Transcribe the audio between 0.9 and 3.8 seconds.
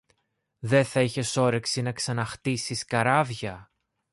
είχες όρεξη να ξαναχτίσεις καράβια;